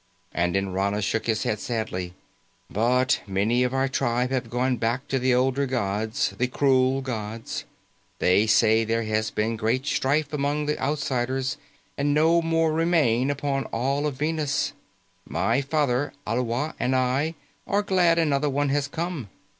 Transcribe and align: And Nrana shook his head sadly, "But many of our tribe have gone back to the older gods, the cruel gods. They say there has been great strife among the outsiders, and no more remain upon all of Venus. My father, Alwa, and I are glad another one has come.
And 0.33 0.55
Nrana 0.55 1.03
shook 1.03 1.27
his 1.27 1.43
head 1.43 1.59
sadly, 1.59 2.15
"But 2.71 3.21
many 3.27 3.61
of 3.61 3.71
our 3.71 3.87
tribe 3.87 4.31
have 4.31 4.49
gone 4.49 4.77
back 4.77 5.07
to 5.09 5.19
the 5.19 5.35
older 5.35 5.67
gods, 5.67 6.33
the 6.39 6.47
cruel 6.47 7.01
gods. 7.01 7.65
They 8.17 8.47
say 8.47 8.83
there 8.83 9.03
has 9.03 9.29
been 9.29 9.57
great 9.57 9.85
strife 9.85 10.33
among 10.33 10.65
the 10.65 10.79
outsiders, 10.81 11.57
and 11.99 12.15
no 12.15 12.41
more 12.41 12.73
remain 12.73 13.29
upon 13.29 13.65
all 13.65 14.07
of 14.07 14.15
Venus. 14.15 14.73
My 15.29 15.61
father, 15.61 16.13
Alwa, 16.25 16.73
and 16.79 16.95
I 16.95 17.35
are 17.67 17.83
glad 17.83 18.17
another 18.17 18.49
one 18.49 18.69
has 18.69 18.87
come. 18.87 19.29